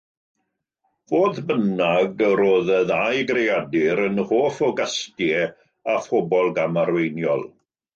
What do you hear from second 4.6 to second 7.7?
o gastiau a phobl gamarweiniol.